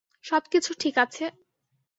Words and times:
সবকিছু 0.25 0.71
ঠিক 0.79 0.95
আছে! 0.97 1.25